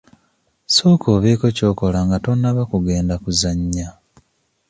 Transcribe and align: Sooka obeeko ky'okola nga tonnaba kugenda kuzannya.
Sooka 0.75 1.07
obeeko 1.15 1.45
ky'okola 1.57 1.99
nga 2.07 2.17
tonnaba 2.25 2.61
kugenda 2.71 3.15
kuzannya. 3.23 3.87